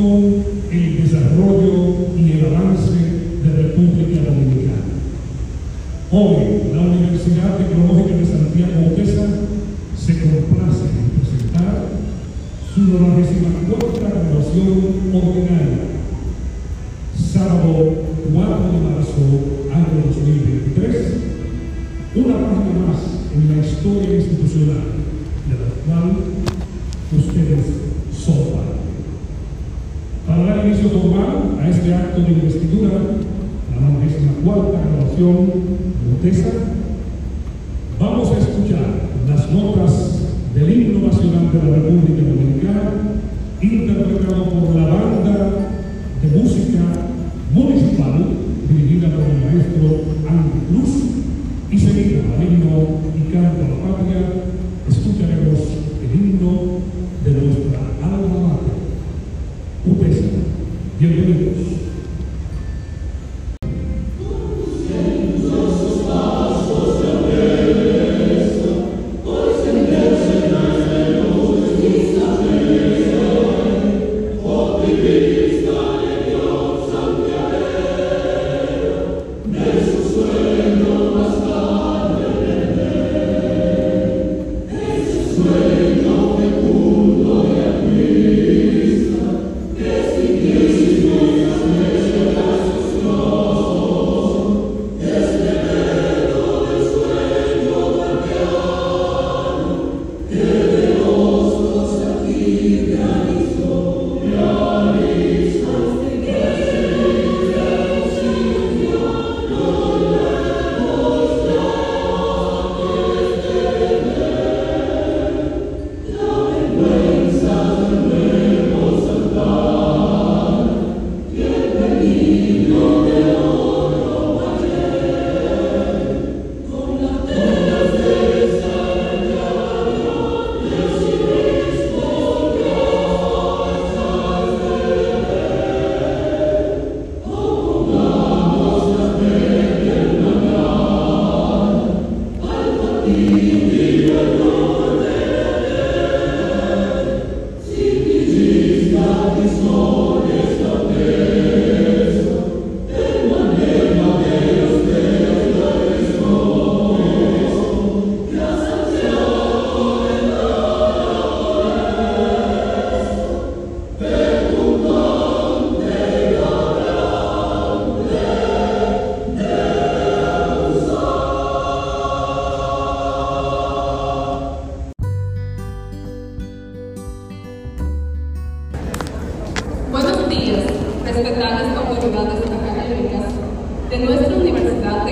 [0.00, 2.92] la el desarrollo y el avance
[3.44, 4.96] de República Dominicana.
[6.10, 9.26] Hoy, la Universidad Tecnológica de Santiago Otesa
[9.96, 11.84] se complace en presentar
[12.74, 14.78] su 94 graduación
[15.12, 15.59] ordinaria,
[31.70, 32.90] este acto de investidura,
[33.70, 36.50] la 94 graduación de Otesa,
[37.98, 38.86] vamos a escuchar
[39.28, 40.18] las notas
[40.54, 42.90] del himno nacional de la República Dominicana,
[43.62, 45.50] interpretado por la banda
[46.20, 46.80] de música
[47.54, 48.26] municipal
[48.68, 49.86] dirigida por el maestro
[50.28, 50.90] Andy Cruz
[51.70, 54.49] y seguida al himno y canto a la patria,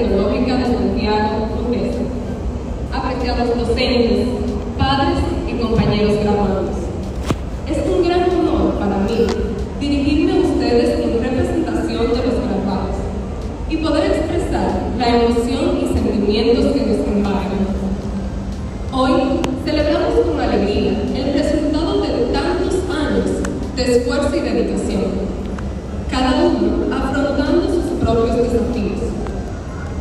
[0.00, 2.00] Tecnológica de Santiago, UTESA,
[2.90, 4.28] apreciados docentes,
[4.78, 6.70] padres y compañeros graduados.
[7.68, 9.26] Es un gran honor para mí
[9.78, 12.96] dirigirme a ustedes en representación de los graduados
[13.68, 17.66] y poder expresar la emoción y sentimientos que nos embargan.
[18.94, 19.12] Hoy
[19.66, 25.02] celebramos con alegría el resultado de tantos años de esfuerzo y dedicación,
[26.10, 29.10] cada uno afrontando sus propios desafíos.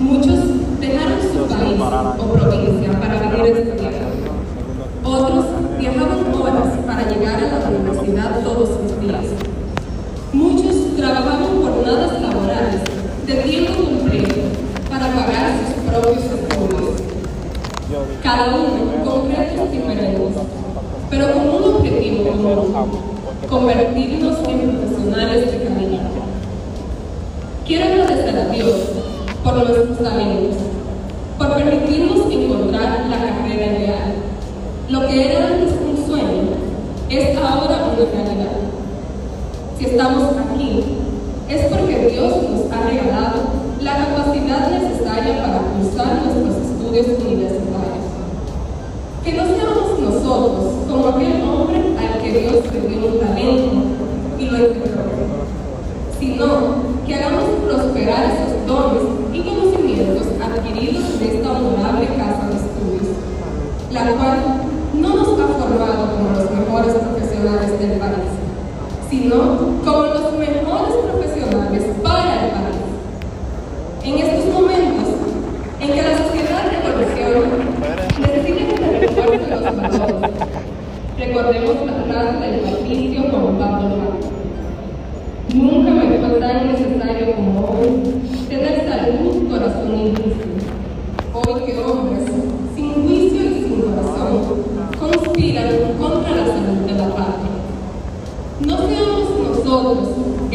[0.00, 0.38] Muchos
[0.80, 1.80] dejaron su país
[2.18, 3.94] o provincia para venir a estudiar.
[5.02, 5.46] Otros
[5.78, 6.68] viajaban horas
[7.08, 9.24] llegar a la universidad todos los días.
[10.32, 12.80] Muchos trabajaban jornadas laborales
[13.26, 14.34] de tiempo completo
[14.90, 17.02] para pagar sus propios estudios.
[18.22, 20.32] Cada uno con retos diferentes,
[21.10, 22.90] pero con un objetivo común,
[23.48, 26.10] convertirnos en profesionales de calidad.
[27.66, 28.74] Quiero agradecer a Dios
[29.44, 30.56] por nuestros talentos,
[31.38, 34.14] por permitirnos encontrar la carrera ideal.
[34.88, 35.83] Lo que era antes
[37.16, 38.56] es ahora una realidad.
[39.78, 40.84] Si estamos aquí,
[41.48, 43.42] es porque Dios nos ha regalado
[43.80, 48.04] la capacidad necesaria para cursar nuestros estudios universitarios.
[49.22, 53.72] Que no seamos nosotros como aquel hombre al que Dios le dio un talento
[54.38, 55.04] y lo integró,
[56.18, 56.46] sino
[57.06, 59.02] que hagamos prosperar esos dones
[59.32, 63.16] y conocimientos adquiridos de esta honorable casa de estudios,
[63.92, 64.63] la cual
[65.48, 68.30] formado como los mejores profesionales del país,
[69.10, 69.36] sino
[69.84, 72.84] como los mejores profesionales para el país.
[74.04, 75.08] En estos momentos
[75.80, 77.64] en que la sociedad revoluciona,
[78.32, 80.30] deciden que se los valores.
[81.18, 84.14] Recordemos la frase del patricio con Pablo
[85.54, 88.02] Nunca me fue tan necesario como hoy
[88.48, 90.54] tener salud, corazón y músculo.
[91.32, 92.13] Hoy que hombre.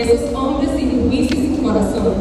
[0.01, 2.13] Esos hombres sin juicio y sin corazón,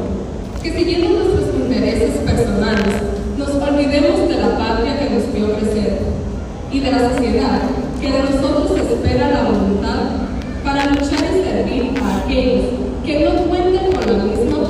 [0.62, 2.94] que siguiendo nuestros intereses personales,
[3.38, 5.98] nos olvidemos de la patria que nos vio crecer
[6.72, 7.62] y de la sociedad
[8.00, 10.10] que de nosotros espera la voluntad
[10.64, 12.64] para luchar y servir a aquellos
[13.04, 14.67] que no cuenten con la misma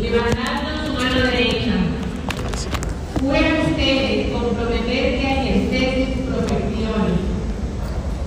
[0.00, 1.74] Levantando su mano derecha.
[3.20, 7.32] Pueden ustedes comprometerse a ejercer sus profesiones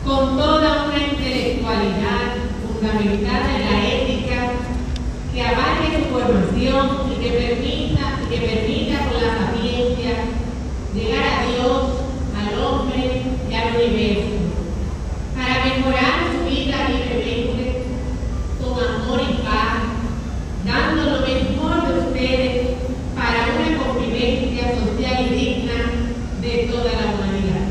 [0.06, 2.36] con toda una intelectualidad
[2.66, 4.52] fundamentada en la ética
[5.34, 10.12] que abarque su formación y que permita, que permita con la sapiencia
[10.96, 11.82] llegar a Dios,
[12.38, 14.38] al hombre y al universo,
[15.36, 17.84] para mejorar su vida libremente,
[18.62, 19.84] con amor y paz,
[20.66, 22.68] dando lo mejor de ustedes
[23.14, 25.74] para una convivencia social y digna
[26.42, 27.66] de toda la humanidad.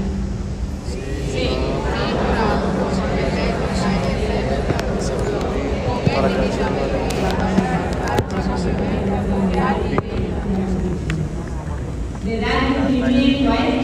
[12.24, 13.83] De dar cumplimiento a este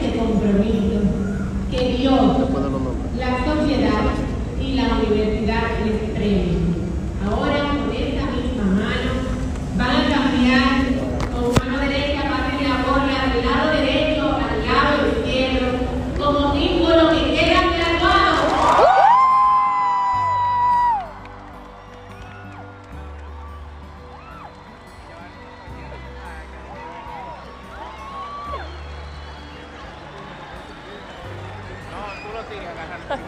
[33.10, 33.26] Total,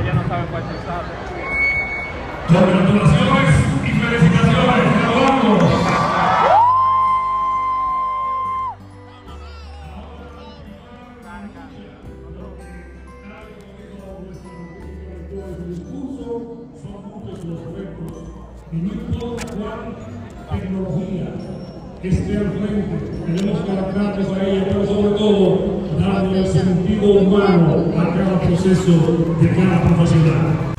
[0.00, 1.10] ellos no saben cuál tú sabes.
[2.46, 5.62] Congratulaciones y felicitaciones, graduados.
[16.80, 18.14] son muchos los retos
[18.70, 21.26] y no importa cuál tecnología
[22.04, 22.96] esté al frente,
[23.26, 29.36] tenemos que adaptarnos a ella, pero sobre todo darle el sentido humano a cada proceso
[29.40, 30.75] de cada profesional.